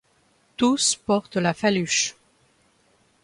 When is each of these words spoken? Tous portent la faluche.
Tous 0.57 0.95
portent 0.95 1.37
la 1.37 1.53
faluche. 1.53 2.15